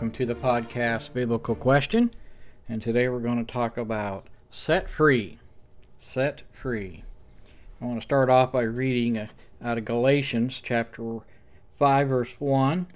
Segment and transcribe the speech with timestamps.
[0.00, 2.10] welcome to the podcast Biblical Question.
[2.70, 5.38] And today we're going to talk about set free.
[6.00, 7.04] Set free.
[7.78, 9.26] I want to start off by reading uh,
[9.62, 11.18] out of Galatians chapter
[11.78, 12.86] 5, verse 1.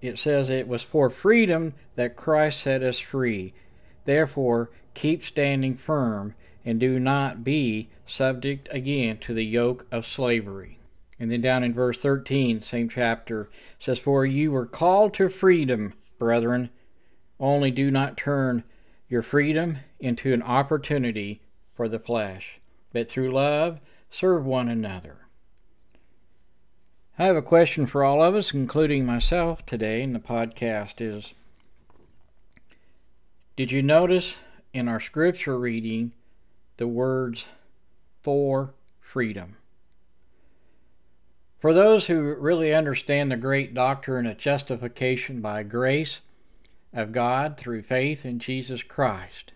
[0.00, 3.54] It says, It was for freedom that Christ set us free.
[4.04, 10.78] Therefore, keep standing firm and do not be subject again to the yoke of slavery.
[11.18, 15.94] And then down in verse 13, same chapter, says, For you were called to freedom,
[16.22, 16.70] brethren,
[17.40, 18.62] only do not turn
[19.08, 21.40] your freedom into an opportunity
[21.74, 22.60] for the flesh,
[22.92, 25.16] but through love serve one another.
[27.18, 31.34] I have a question for all of us, including myself today in the podcast is
[33.56, 34.36] Did you notice
[34.72, 36.12] in our scripture reading
[36.76, 37.44] the words
[38.20, 39.56] for freedom?
[41.62, 46.18] For those who really understand the great doctrine of justification by grace
[46.92, 49.52] of God through faith in Jesus Christ,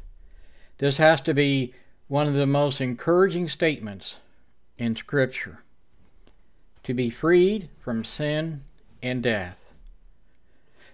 [0.78, 1.74] this has to be
[2.06, 4.14] one of the most encouraging statements
[4.78, 5.64] in Scripture
[6.84, 8.62] to be freed from sin
[9.02, 9.58] and death.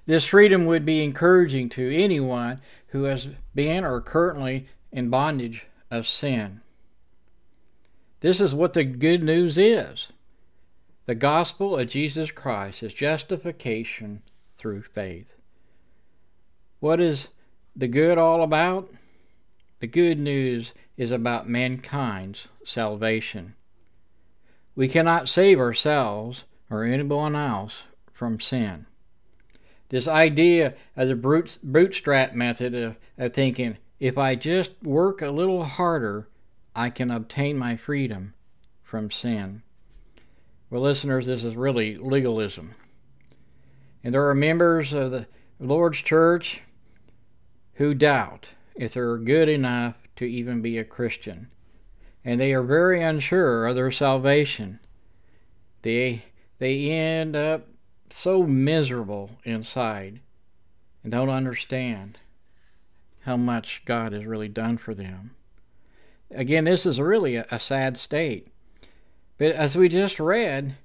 [0.06, 6.08] This freedom would be encouraging to anyone who has been or currently in bondage of
[6.08, 6.62] sin.
[8.20, 10.06] This is what the good news is.
[11.04, 14.22] The gospel of Jesus Christ is justification
[14.56, 15.26] through faith.
[16.78, 17.26] What is
[17.74, 18.88] the good all about?
[19.80, 23.54] The good news is about mankind's salvation.
[24.76, 28.86] We cannot save ourselves or anyone else from sin.
[29.88, 35.64] This idea of the bootstrap method of, of thinking, if I just work a little
[35.64, 36.28] harder,
[36.76, 38.34] I can obtain my freedom
[38.84, 39.62] from sin.
[40.72, 42.74] Well, listeners, this is really legalism.
[44.02, 45.26] And there are members of the
[45.60, 46.62] Lord's church
[47.74, 51.48] who doubt if they're good enough to even be a Christian.
[52.24, 54.80] And they are very unsure of their salvation.
[55.82, 56.24] They,
[56.58, 57.68] they end up
[58.08, 60.20] so miserable inside
[61.02, 62.16] and don't understand
[63.20, 65.32] how much God has really done for them.
[66.30, 68.51] Again, this is really a, a sad state.
[69.42, 70.76] But as we just read,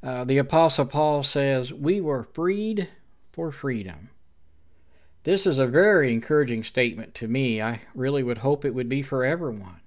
[0.00, 2.88] uh, the Apostle Paul says, We were freed
[3.32, 4.10] for freedom.
[5.24, 7.60] This is a very encouraging statement to me.
[7.60, 9.80] I really would hope it would be for everyone.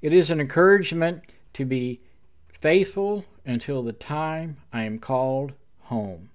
[0.00, 1.24] It is an encouragement
[1.54, 1.98] to be
[2.60, 6.30] faithful until the time I am called home.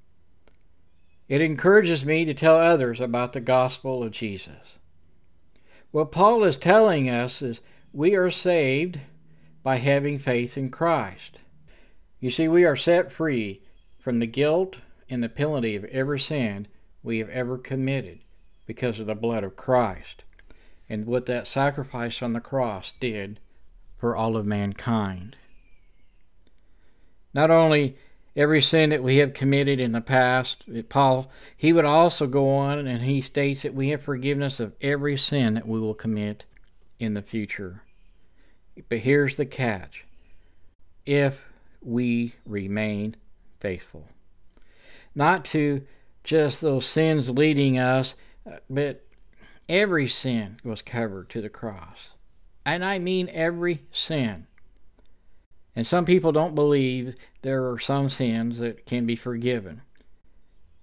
[1.29, 4.75] It encourages me to tell others about the gospel of Jesus.
[5.91, 7.61] What Paul is telling us is
[7.93, 8.99] we are saved
[9.67, 11.39] by having faith in Christ.
[12.21, 13.61] You see, we are set free
[13.99, 14.77] from the guilt
[15.09, 16.69] and the penalty of every sin
[17.03, 18.19] we have ever committed
[18.65, 20.23] because of the blood of Christ
[20.87, 23.41] and what that sacrifice on the cross did
[23.97, 25.35] for all of mankind.
[27.33, 27.97] Not only
[28.37, 32.87] every sin that we have committed in the past, Paul, he would also go on
[32.87, 36.45] and he states that we have forgiveness of every sin that we will commit
[36.99, 37.81] in the future.
[38.89, 40.05] But here's the catch
[41.05, 41.39] if
[41.81, 43.15] we remain
[43.59, 44.07] faithful.
[45.15, 45.81] Not to
[46.23, 48.13] just those sins leading us,
[48.69, 49.05] but
[49.69, 51.97] every sin was covered to the cross.
[52.65, 54.45] And I mean every sin.
[55.75, 59.81] And some people don't believe there are some sins that can be forgiven.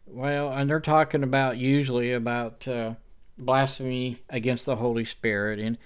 [0.06, 2.94] Well, and they're talking about usually about uh,
[3.36, 5.58] blasphemy against the Holy Spirit.
[5.58, 5.76] And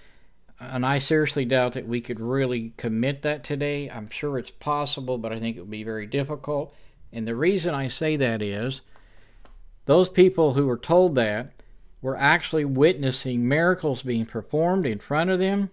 [0.61, 3.89] and I seriously doubt that we could really commit that today.
[3.89, 6.75] I'm sure it's possible, but I think it would be very difficult.
[7.13, 8.81] And the reason I say that is
[9.87, 11.53] those people who were told that
[12.03, 15.71] were actually witnessing miracles being performed in front of them.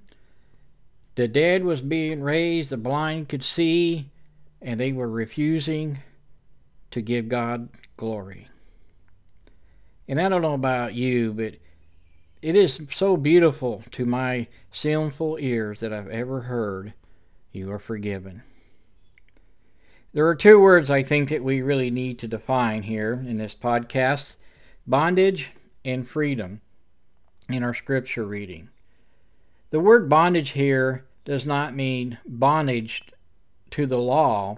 [1.15, 4.09] The dead was being raised, the blind could see,
[4.61, 5.99] and they were refusing
[6.91, 8.47] to give God glory.
[10.07, 11.55] And I don't know about you, but
[12.41, 16.93] it is so beautiful to my sinful ears that I've ever heard,
[17.51, 18.43] You are forgiven.
[20.13, 23.55] There are two words I think that we really need to define here in this
[23.55, 24.25] podcast
[24.87, 25.47] bondage
[25.83, 26.61] and freedom
[27.49, 28.69] in our scripture reading.
[29.71, 33.03] The word bondage here does not mean bondage
[33.71, 34.57] to the law,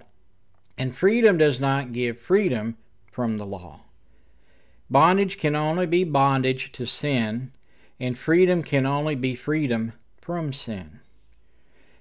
[0.76, 2.76] and freedom does not give freedom
[3.10, 3.80] from the law.
[4.90, 7.52] Bondage can only be bondage to sin
[8.00, 11.00] and freedom can only be freedom from sin.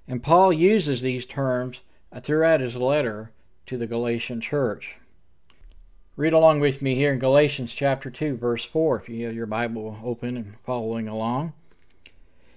[0.08, 1.80] And Paul uses these terms
[2.22, 3.32] throughout his letter
[3.66, 4.96] to the Galatian church.
[6.16, 9.46] Read along with me here in Galatians chapter 2, verse 4, if you have your
[9.46, 11.54] Bible open and following along.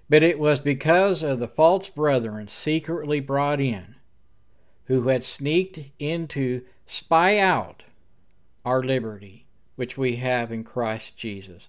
[0.08, 3.96] But it was because of the false brethren secretly brought in,
[4.86, 7.82] who had sneaked in to spy out
[8.64, 9.44] our liberty,
[9.76, 11.64] which we have in Christ Jesus,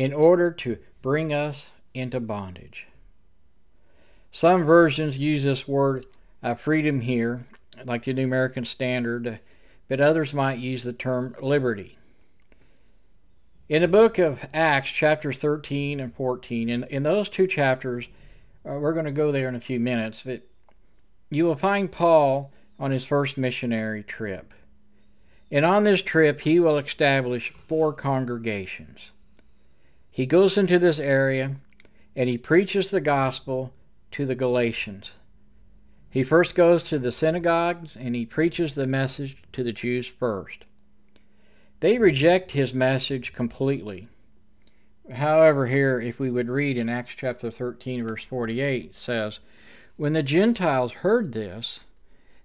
[0.00, 2.86] in order to bring us into bondage.
[4.32, 6.06] Some versions use this word
[6.42, 7.46] uh, freedom here,
[7.84, 9.40] like the New American Standard
[9.90, 11.98] but others might use the term liberty.
[13.68, 18.06] In the book of Acts, chapters 13 and 14, in, in those two chapters,
[18.64, 20.40] uh, we're going to go there in a few minutes, but
[21.28, 24.54] you will find Paul on his first missionary trip.
[25.50, 29.00] And on this trip, he will establish four congregations.
[30.20, 31.56] He goes into this area
[32.14, 33.72] and he preaches the gospel
[34.10, 35.12] to the Galatians.
[36.10, 40.66] He first goes to the synagogues and he preaches the message to the Jews first.
[41.80, 44.08] They reject his message completely.
[45.10, 49.38] However, here, if we would read in Acts chapter 13, verse 48, it says,
[49.96, 51.80] When the Gentiles heard this,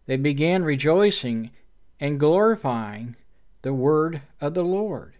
[0.06, 1.51] they began rejoicing
[2.00, 3.18] and glorifying
[3.63, 5.14] the word of the Lord.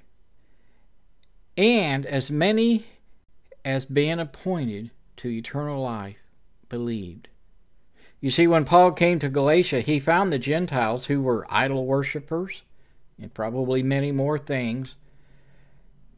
[1.58, 2.86] And as many
[3.64, 6.18] as being appointed to eternal life
[6.70, 7.28] believed.
[8.20, 12.64] You see, when Paul came to Galatia, he found the Gentiles who were idol worshippers
[13.22, 14.96] and probably many more things,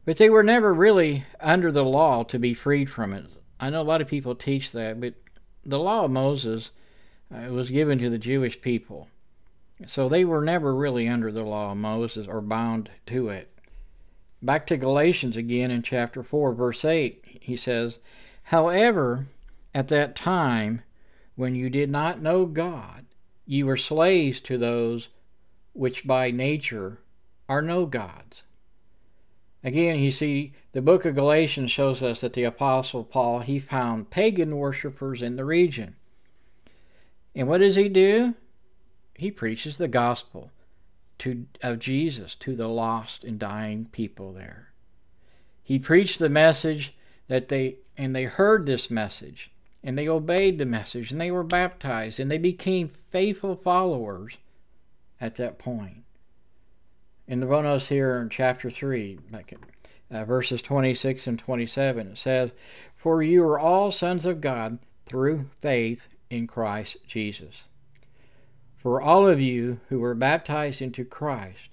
[0.04, 3.26] but they were never really under the law to be freed from it.
[3.60, 5.14] I know a lot of people teach that, but
[5.64, 6.70] the law of Moses
[7.34, 9.08] uh, was given to the Jewish people.
[9.86, 13.52] So they were never really under the law of Moses or bound to it.
[14.40, 17.98] Back to Galatians again in chapter 4, verse 8, he says,
[18.44, 19.26] However,
[19.74, 20.82] at that time,
[21.34, 23.04] when you did not know God,
[23.46, 25.08] you were slaves to those
[25.72, 26.98] which by nature
[27.48, 28.44] are no gods.
[29.64, 34.10] Again, you see, the book of Galatians shows us that the Apostle Paul, he found
[34.10, 35.96] pagan worshippers in the region.
[37.34, 38.34] And what does he do?
[39.14, 40.52] He preaches the gospel
[41.20, 44.68] to, of Jesus to the lost and dying people there.
[45.62, 46.94] He preached the message
[47.28, 49.50] that they, and they heard this message
[49.82, 54.36] and they obeyed the message and they were baptized and they became faithful followers
[55.20, 56.04] at that point.
[57.26, 59.18] In the bonus here in chapter 3,
[60.10, 62.50] uh, verses 26 and 27, it says,
[62.96, 67.62] For you are all sons of God through faith in Christ Jesus.
[68.78, 71.68] For all of you who were baptized into Christ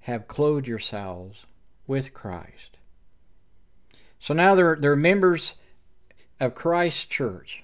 [0.00, 1.46] have clothed yourselves
[1.86, 2.76] with Christ.
[4.20, 5.54] So now they're, they're members
[6.38, 7.62] of Christ's church.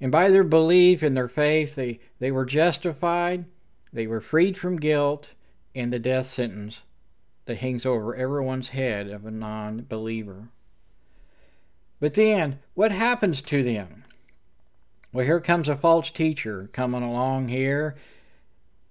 [0.00, 3.44] And by their belief and their faith, they, they were justified,
[3.92, 5.28] they were freed from guilt
[5.74, 6.78] and the death sentence
[7.44, 10.48] that hangs over everyone's head of a non believer.
[12.00, 14.01] But then, what happens to them?
[15.12, 17.96] Well, here comes a false teacher coming along here,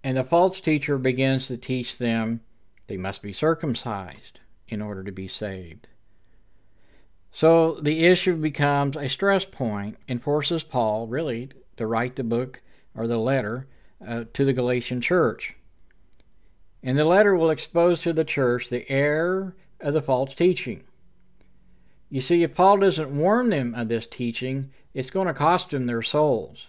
[0.03, 2.41] and the false teacher begins to teach them
[2.87, 5.87] they must be circumcised in order to be saved.
[7.33, 12.61] So the issue becomes a stress point and forces Paul, really, to write the book
[12.93, 13.67] or the letter
[14.05, 15.55] uh, to the Galatian church.
[16.83, 20.83] And the letter will expose to the church the error of the false teaching.
[22.09, 25.85] You see, if Paul doesn't warn them of this teaching, it's going to cost them
[25.85, 26.67] their souls.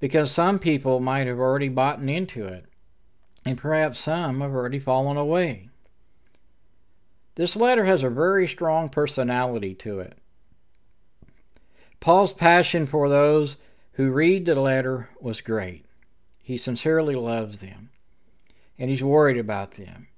[0.00, 2.66] Because some people might have already bought into it,
[3.44, 5.68] and perhaps some have already fallen away.
[7.36, 10.16] This letter has a very strong personality to it.
[12.00, 13.56] Paul's passion for those
[13.92, 15.84] who read the letter was great.
[16.42, 17.90] He sincerely loves them,
[18.78, 20.08] and he's worried about them.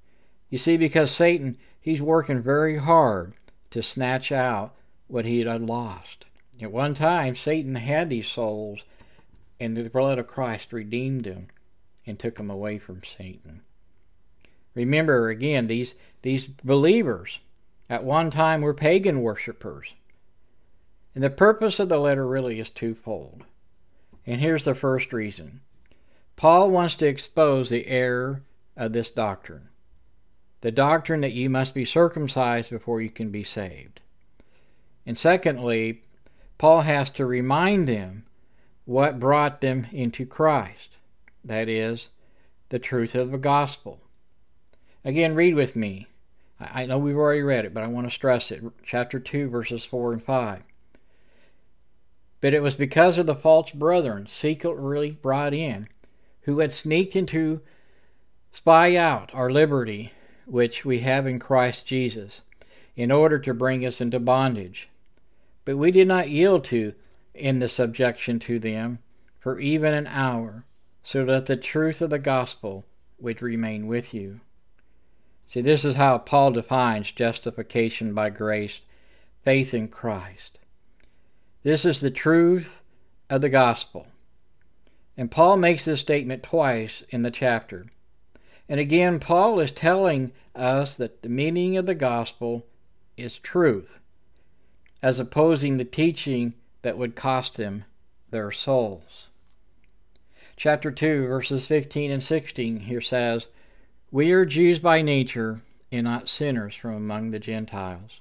[0.51, 3.35] You see, because Satan, he's working very hard
[3.71, 4.75] to snatch out
[5.07, 6.27] what he had lost.
[6.61, 8.81] At one time, Satan had these souls,
[9.61, 11.49] and the blood of Christ redeemed them
[12.07, 13.63] and took them away from Satan.
[14.75, 17.39] Remember again, these, these believers
[17.89, 19.95] at one time were pagan worshippers.
[21.15, 23.45] And the purpose of the letter really is twofold.
[24.27, 25.61] And here's the first reason
[26.37, 28.43] Paul wants to expose the error
[28.77, 29.69] of this doctrine
[30.61, 34.01] the doctrine that you must be circumcised before you can be saved.
[35.07, 36.03] And secondly,
[36.59, 38.25] Paul has to remind them
[38.85, 40.97] what brought them into Christ
[41.45, 42.09] that is,
[42.69, 44.01] the truth of the gospel.
[45.05, 46.09] Again, read with me.
[46.61, 48.63] I know we've already read it, but I want to stress it.
[48.85, 50.63] Chapter 2, verses 4 and 5.
[52.41, 55.89] But it was because of the false brethren secretly brought in,
[56.43, 57.61] who had sneaked into
[58.53, 60.13] spy out our liberty
[60.47, 62.41] which we have in Christ Jesus
[62.97, 64.89] in order to bring us into bondage.
[65.69, 66.95] But we did not yield to
[67.35, 69.01] in the subjection to them
[69.39, 70.65] for even an hour,
[71.05, 72.87] so that the truth of the gospel
[73.21, 74.41] would remain with you.
[75.53, 78.81] See, this is how Paul defines justification by grace,
[79.45, 80.59] faith in Christ.
[81.65, 82.71] This is the truth
[83.29, 84.07] of the gospel.
[85.19, 87.85] And Paul makes this statement twice in the chapter.
[88.71, 92.65] And again, Paul is telling us that the meaning of the gospel
[93.19, 93.91] is truth,
[95.03, 97.85] as opposing the teaching that would cost them
[98.31, 99.29] their souls.
[100.57, 103.47] Chapter 2, verses 15 and 16 here says,
[104.11, 105.61] We are Jews by nature,
[105.93, 108.21] and not sinners from among the Gentiles.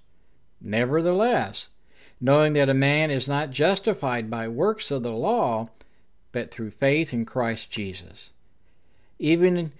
[0.61, 1.65] Nevertheless,
[2.21, 5.69] knowing that a man is not justified by works of the law,
[6.31, 8.29] but through faith in Christ Jesus.
[9.19, 9.71] Even,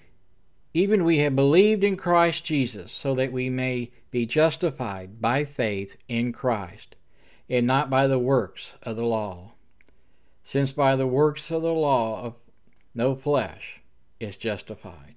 [0.74, 5.96] even we have believed in Christ Jesus, so that we may be justified by faith
[6.08, 6.96] in Christ,
[7.48, 9.52] and not by the works of the law.
[10.44, 12.34] Since by the works of the law of
[12.96, 13.80] no flesh
[14.20, 15.14] is justified.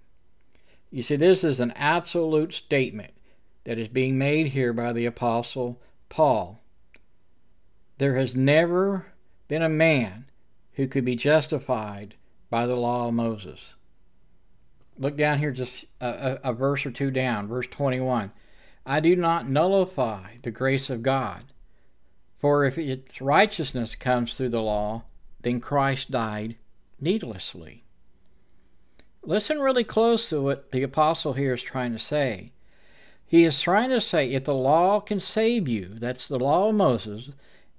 [0.90, 3.14] You see, this is an absolute statement
[3.64, 5.80] that is being made here by the Apostle
[6.10, 6.60] Paul.
[7.96, 9.06] There has never
[9.48, 10.26] been a man
[10.74, 12.16] who could be justified
[12.50, 13.60] by the law of Moses.
[14.98, 18.32] Look down here, just a, a, a verse or two down, verse 21.
[18.86, 21.44] I do not nullify the grace of God,
[22.38, 25.04] for if its righteousness comes through the law,
[25.42, 26.56] then Christ died
[27.00, 27.84] needlessly.
[29.22, 32.52] Listen really close to what the apostle here is trying to say.
[33.26, 36.74] He is trying to say if the law can save you, that's the law of
[36.74, 37.30] Moses,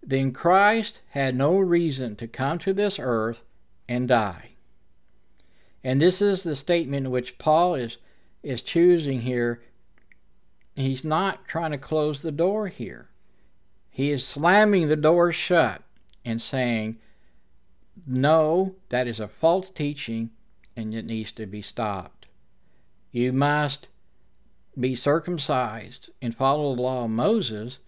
[0.01, 3.41] then Christ had no reason to come to this earth
[3.89, 4.51] and die.
[5.83, 7.97] And this is the statement which Paul is,
[8.43, 9.61] is choosing here.
[10.75, 13.09] He's not trying to close the door here.
[13.89, 15.81] He is slamming the door shut
[16.23, 16.97] and saying,
[18.07, 20.31] No, that is a false teaching
[20.75, 22.27] and it needs to be stopped.
[23.11, 23.87] You must
[24.79, 27.79] be circumcised and follow the law of Moses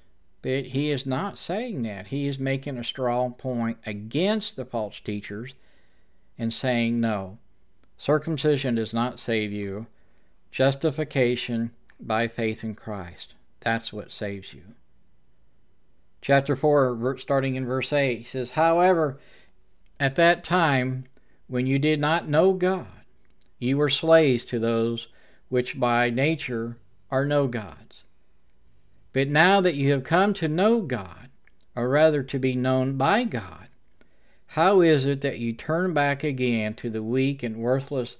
[0.43, 2.07] but he is not saying that.
[2.07, 5.53] He is making a strong point against the false teachers
[6.37, 7.37] and saying, no,
[7.97, 9.87] circumcision does not save you.
[10.51, 11.71] Justification
[12.07, 13.33] by faith in Christ.
[13.61, 14.63] That's what saves you.
[16.21, 19.19] Chapter 4, starting in verse 8, he says, However,
[19.99, 21.05] at that time,
[21.47, 22.87] when you did not know God,
[23.59, 25.07] you were slaves to those
[25.49, 26.77] which by nature
[27.09, 28.03] are no gods.
[29.13, 31.29] But now that you have come to know God,
[31.75, 33.67] or rather to be known by God,
[34.47, 38.17] how is it that you turn back again to the weak and worthless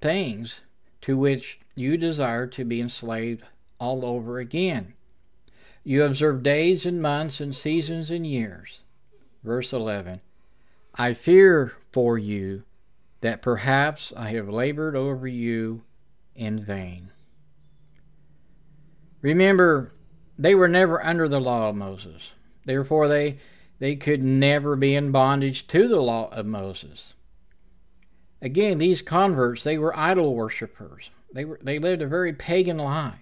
[0.00, 0.56] things
[1.02, 3.44] to which you desire to be enslaved
[3.78, 4.94] all over again?
[5.84, 8.80] You observe days and months and seasons and years.
[9.42, 10.20] Verse 11
[10.94, 12.64] I fear for you
[13.20, 15.82] that perhaps I have labored over you
[16.34, 17.10] in vain.
[19.22, 19.92] Remember,
[20.38, 22.22] they were never under the law of Moses.
[22.64, 23.38] Therefore, they,
[23.78, 27.14] they could never be in bondage to the law of Moses.
[28.40, 31.10] Again, these converts, they were idol worshippers.
[31.32, 33.14] They, were, they lived a very pagan life.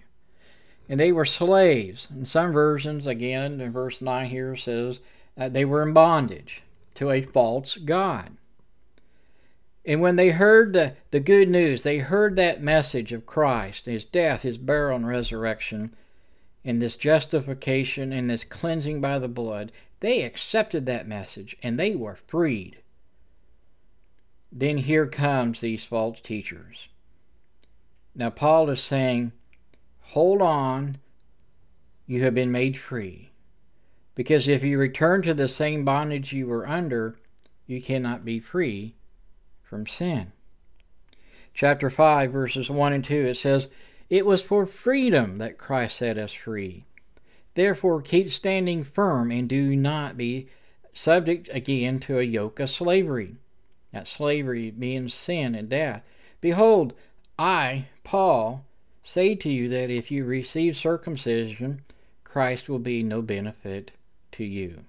[0.87, 2.07] And they were slaves.
[2.09, 4.99] In some versions, again, in verse 9 here says,
[5.37, 6.63] uh, they were in bondage
[6.95, 8.35] to a false God.
[9.85, 14.03] And when they heard the, the good news, they heard that message of Christ, his
[14.03, 15.95] death, his burial, and resurrection,
[16.65, 21.95] and this justification and this cleansing by the blood, they accepted that message and they
[21.95, 22.77] were freed.
[24.51, 26.88] Then here comes these false teachers.
[28.19, 29.31] Now Paul is saying,
[30.01, 30.97] hold on,
[32.05, 33.29] you have been made free.
[34.13, 37.17] Because if you return to the same bondage you were under,
[37.65, 38.95] you cannot be free
[39.63, 40.33] from sin.
[41.53, 43.67] Chapter 5, verses 1 and 2, it says,
[44.09, 46.83] It was for freedom that Christ set us free.
[47.55, 50.49] Therefore, keep standing firm and do not be
[50.91, 53.37] subject again to a yoke of slavery.
[53.93, 56.03] That slavery being sin and death.
[56.41, 56.93] Behold,
[57.41, 58.65] I, Paul,
[59.01, 61.83] say to you that if you receive circumcision,
[62.25, 63.91] Christ will be no benefit
[64.33, 64.83] to you.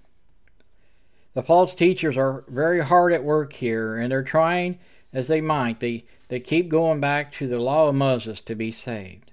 [1.34, 4.80] The false teachers are very hard at work here, and they're trying
[5.12, 5.78] as they might.
[5.78, 9.30] They, they keep going back to the law of Moses to be saved.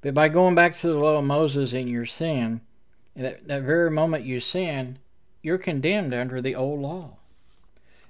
[0.00, 2.62] But by going back to the law of Moses in your sin,
[3.14, 4.98] that, that very moment you sin,
[5.40, 7.18] you're condemned under the old law.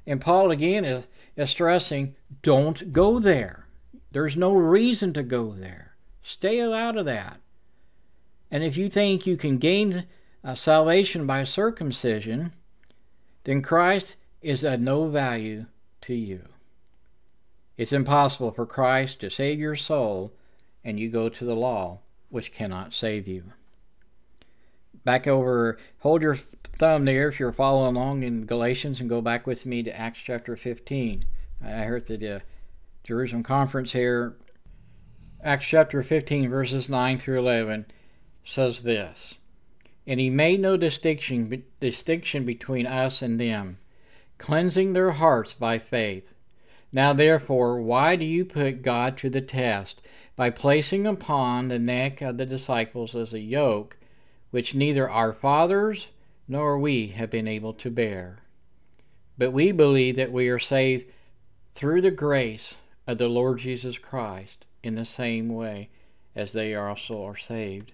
[0.06, 1.04] And Paul again is,
[1.36, 3.66] is stressing don't go there.
[4.18, 5.92] There's no reason to go there.
[6.24, 7.38] Stay out of that.
[8.50, 10.06] And if you think you can gain
[10.42, 12.52] uh, salvation by circumcision,
[13.44, 15.66] then Christ is of no value
[16.00, 16.48] to you.
[17.76, 20.32] It's impossible for Christ to save your soul,
[20.82, 23.44] and you go to the law, which cannot save you.
[25.04, 26.40] Back over, hold your
[26.76, 30.18] thumb there if you're following along in Galatians and go back with me to Acts
[30.24, 31.24] chapter 15.
[31.64, 32.22] I heard that.
[32.24, 32.40] uh,
[33.08, 34.36] Jerusalem conference here.
[35.42, 37.86] Acts chapter 15, verses 9 through 11
[38.44, 39.32] says this
[40.06, 43.78] And he made no distinction, distinction between us and them,
[44.36, 46.34] cleansing their hearts by faith.
[46.92, 50.02] Now therefore, why do you put God to the test
[50.36, 53.96] by placing upon the neck of the disciples as a yoke
[54.50, 56.08] which neither our fathers
[56.46, 58.40] nor we have been able to bear?
[59.38, 61.06] But we believe that we are saved
[61.74, 62.74] through the grace
[63.08, 65.88] of the Lord Jesus Christ in the same way
[66.36, 67.92] as they also are saved.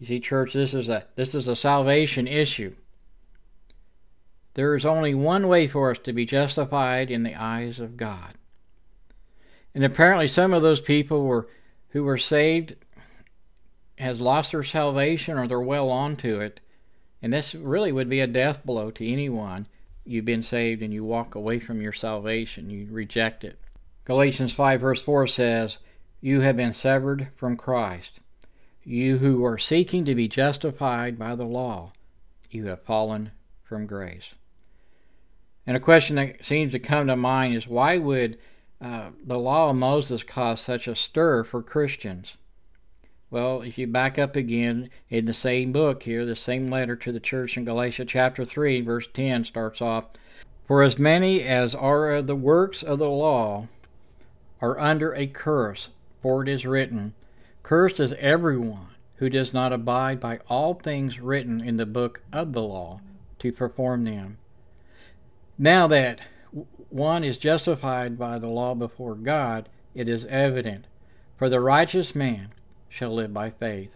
[0.00, 2.74] You see, church, this is a this is a salvation issue.
[4.54, 8.34] There is only one way for us to be justified in the eyes of God.
[9.74, 11.48] And apparently some of those people were
[11.90, 12.74] who were saved
[13.98, 16.60] has lost their salvation or they're well on to it.
[17.20, 19.66] And this really would be a death blow to anyone.
[20.06, 23.58] You've been saved and you walk away from your salvation, you reject it.
[24.04, 25.78] Galatians 5 verse 4 says,
[26.20, 28.18] You have been severed from Christ.
[28.82, 31.92] You who are seeking to be justified by the law,
[32.50, 33.30] you have fallen
[33.62, 34.34] from grace.
[35.68, 38.38] And a question that seems to come to mind is why would
[38.80, 42.32] uh, the law of Moses cause such a stir for Christians?
[43.30, 47.12] Well, if you back up again in the same book here, the same letter to
[47.12, 50.06] the church in Galatia chapter 3, verse 10 starts off
[50.66, 53.68] For as many as are of the works of the law
[54.62, 55.88] are under a curse,
[56.22, 57.12] for it is written,
[57.64, 62.52] Cursed is everyone who does not abide by all things written in the book of
[62.52, 63.00] the law
[63.40, 64.38] to perform them.
[65.58, 66.20] Now that
[66.90, 70.86] one is justified by the law before God, it is evident,
[71.36, 72.52] for the righteous man
[72.88, 73.90] shall live by faith.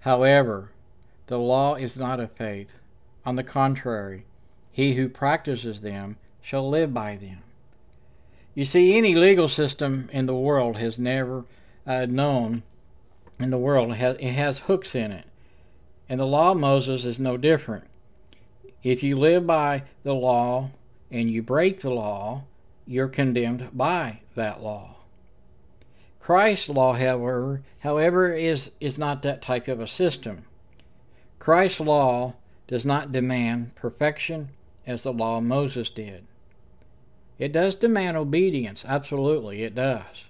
[0.00, 0.72] However,
[1.26, 2.68] the law is not of faith.
[3.24, 4.26] On the contrary,
[4.70, 7.42] he who practices them shall live by them.
[8.56, 11.44] You see, any legal system in the world has never
[11.86, 12.62] uh, known
[13.38, 15.26] in the world it has, it has hooks in it,
[16.08, 17.84] and the law of Moses is no different.
[18.82, 20.70] If you live by the law
[21.10, 22.44] and you break the law,
[22.86, 24.96] you're condemned by that law.
[26.18, 30.46] Christ's law, however, however is, is not that type of a system.
[31.38, 32.32] Christ's law
[32.68, 34.48] does not demand perfection
[34.86, 36.24] as the law of Moses did.
[37.38, 40.24] It does demand obedience, absolutely, it does.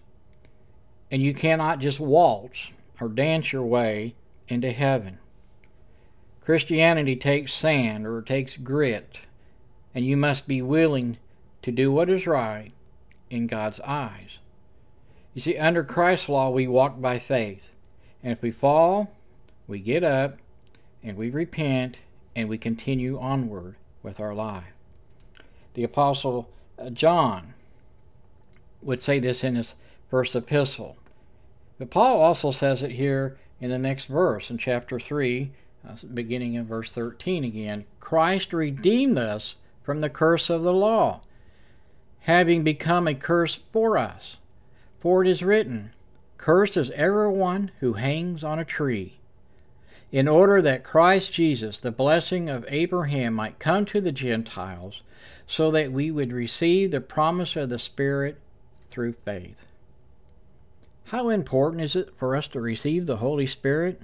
[1.10, 2.58] And you cannot just waltz
[3.00, 4.14] or dance your way
[4.48, 5.18] into heaven.
[6.40, 9.18] Christianity takes sand or takes grit
[9.96, 11.16] and you must be willing
[11.62, 12.70] to do what is right
[13.30, 14.38] in God's eyes.
[15.32, 17.62] You see, under Christ's law, we walk by faith.
[18.22, 19.10] And if we fall,
[19.66, 20.36] we get up
[21.02, 21.96] and we repent
[22.34, 24.74] and we continue onward with our life.
[25.72, 26.46] The Apostle
[26.92, 27.54] John
[28.82, 29.74] would say this in his
[30.10, 30.96] first epistle.
[31.78, 35.50] But Paul also says it here in the next verse, in chapter 3,
[35.86, 37.84] uh, beginning in verse 13 again.
[38.00, 41.22] Christ redeemed us from the curse of the law,
[42.20, 44.36] having become a curse for us.
[45.00, 45.92] For it is written,
[46.38, 49.15] Cursed is everyone who hangs on a tree,
[50.12, 55.02] in order that Christ Jesus, the blessing of Abraham, might come to the Gentiles,
[55.48, 58.38] so that we would receive the promise of the Spirit
[58.90, 59.56] through faith.
[61.06, 64.02] How important is it for us to receive the Holy Spirit?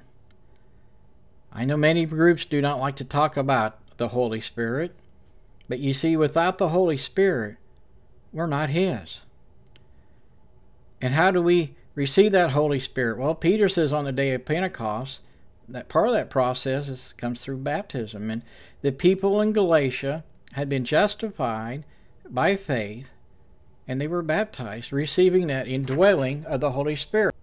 [1.52, 4.94] I know many groups do not like to talk about the Holy Spirit.
[5.68, 7.56] But you see, without the Holy Spirit,
[8.32, 9.20] we're not His.
[11.00, 13.18] And how do we receive that Holy Spirit?
[13.18, 15.20] Well, Peter says on the day of Pentecost
[15.68, 18.30] that part of that process is, comes through baptism.
[18.30, 18.42] And
[18.82, 21.84] the people in Galatia had been justified
[22.28, 23.06] by faith
[23.88, 27.34] and they were baptized, receiving that indwelling of the Holy Spirit.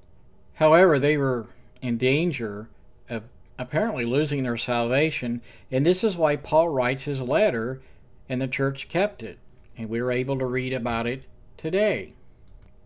[0.55, 1.47] However, they were
[1.81, 2.69] in danger
[3.09, 3.23] of
[3.57, 7.81] apparently losing their salvation, and this is why Paul writes his letter
[8.29, 9.37] and the church kept it,
[9.77, 11.23] and we are able to read about it
[11.57, 12.13] today.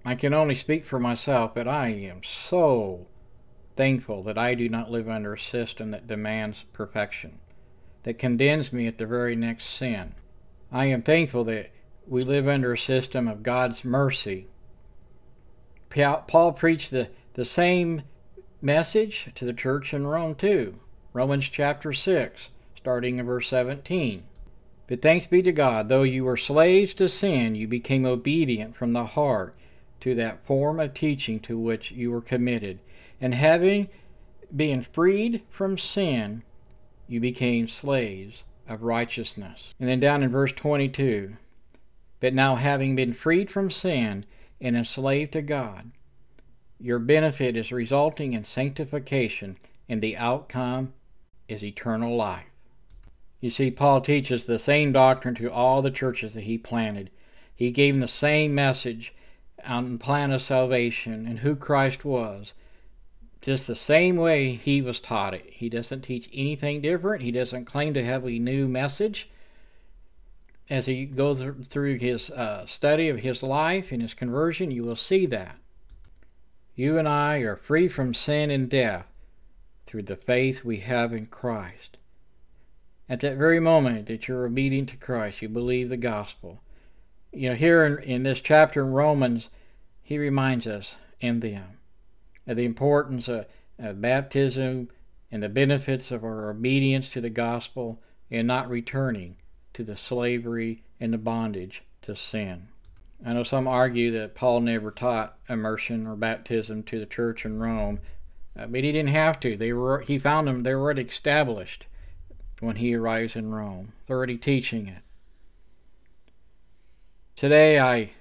[0.04, 3.06] I can only speak for myself, but I am so
[3.76, 7.40] thankful that I do not live under a system that demands perfection,
[8.04, 10.14] that condemns me at the very next sin.
[10.72, 11.72] I am thankful that
[12.08, 14.48] we live under a system of God's mercy.
[15.90, 18.02] Paul preached the, the same
[18.62, 20.80] message to the church in Rome, too.
[21.14, 24.24] Romans chapter 6, starting in verse 17.
[24.88, 28.94] But thanks be to God, though you were slaves to sin, you became obedient from
[28.94, 29.56] the heart
[30.02, 32.80] to that form of teaching to which you were committed.
[33.24, 33.88] And having
[34.54, 36.44] been freed from sin,
[37.08, 39.74] you became slaves of righteousness.
[39.80, 41.38] And then down in verse 22
[42.20, 44.26] But now, having been freed from sin
[44.60, 45.92] and enslaved to God,
[46.82, 49.56] your benefit is resulting in sanctification,
[49.88, 50.92] and the outcome
[51.48, 52.48] is eternal life.
[53.40, 57.10] You see, Paul teaches the same doctrine to all the churches that he planted.
[57.56, 59.14] He gave them the same message
[59.66, 62.52] on the plan of salvation and who Christ was
[63.44, 65.46] just the same way he was taught it.
[65.50, 67.22] He doesn't teach anything different.
[67.22, 69.30] He doesn't claim to have a new message.
[70.70, 74.96] As he goes through his uh, study of his life and his conversion, you will
[74.96, 75.58] see that.
[76.76, 79.06] You and I are free from sin and death
[79.86, 81.98] through the faith we have in Christ.
[83.10, 86.62] At that very moment that you're obedient to Christ, you believe the gospel.
[87.34, 89.50] You know, here in, in this chapter in Romans,
[90.02, 91.78] he reminds us in them
[92.46, 93.46] the importance of,
[93.80, 94.90] of baptism
[95.32, 99.36] and the benefits of our obedience to the gospel and not returning
[99.74, 102.68] to the slavery and the bondage to sin.
[103.26, 107.60] I know some argue that Paul never taught immersion or baptism to the church in
[107.60, 108.00] Rome,
[108.58, 109.56] uh, but he didn't have to.
[109.56, 111.86] They were he found them they were already established
[112.60, 113.94] when he arrives in Rome.
[114.06, 115.02] They're already teaching it.
[117.36, 118.12] Today I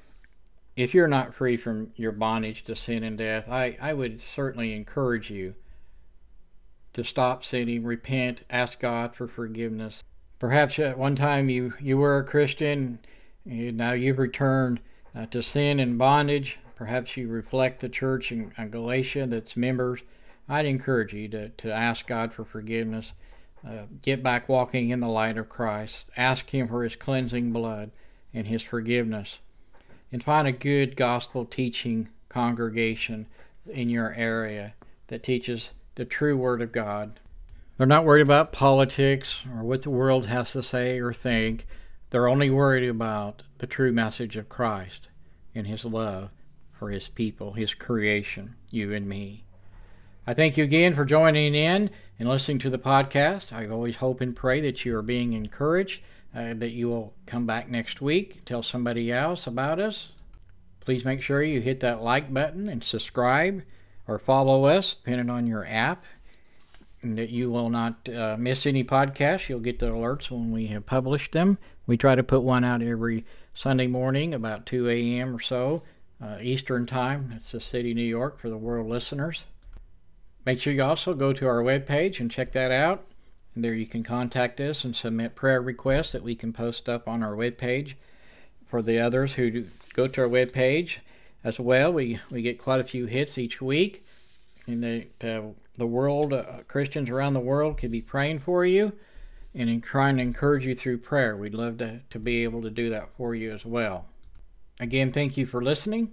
[0.77, 4.73] if you're not free from your bondage to sin and death, I, I would certainly
[4.73, 5.55] encourage you
[6.95, 10.03] to stop sinning, repent, ask God for forgiveness.
[10.39, 12.99] Perhaps at one time you, you were a Christian,
[13.45, 14.81] and now you've returned
[15.15, 16.59] uh, to sin and bondage.
[16.75, 20.01] Perhaps you reflect the church in, in Galatia that's members.
[20.49, 23.13] I'd encourage you to, to ask God for forgiveness.
[23.67, 26.05] Uh, get back walking in the light of Christ.
[26.17, 27.91] Ask Him for His cleansing blood
[28.35, 29.39] and His forgiveness
[30.13, 33.27] and find a good gospel teaching congregation
[33.67, 34.75] in your area
[35.09, 37.19] that teaches the true Word of God.
[37.77, 41.67] They're not worried about politics or what the world has to say or think.
[42.11, 45.09] They're only worried about the true message of Christ
[45.55, 46.31] and His love
[46.79, 49.45] for His people, His creation, you and me.
[50.27, 53.53] I thank you again for joining in and listening to the podcast.
[53.53, 56.01] I always hope and pray that you are being encouraged
[56.35, 60.09] uh, that you will come back next week, tell somebody else about us.
[60.81, 63.63] Please make sure you hit that like button and subscribe
[64.09, 66.05] or follow us, depending on your app,
[67.03, 69.49] and that you will not uh, miss any podcasts.
[69.49, 71.59] You'll get the alerts when we have published them.
[71.87, 75.37] We try to put one out every Sunday morning about 2 a.m.
[75.37, 75.83] or so,
[76.23, 77.29] uh, Eastern Time.
[77.31, 79.43] That's the city, New York, for the world listeners.
[80.45, 83.05] Make sure you also go to our webpage and check that out.
[83.55, 87.07] And there you can contact us and submit prayer requests that we can post up
[87.07, 87.95] on our webpage.
[88.67, 90.93] For the others who go to our webpage
[91.45, 94.07] as well, we, we get quite a few hits each week.
[94.67, 98.93] And the, uh, the world, uh, Christians around the world, could be praying for you
[99.55, 101.37] and in trying to encourage you through prayer.
[101.37, 104.07] We'd love to, to be able to do that for you as well.
[104.81, 106.13] Again, thank you for listening.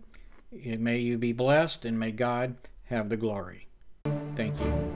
[0.52, 3.68] And may you be blessed and may God have the glory.
[4.36, 4.89] Thank you.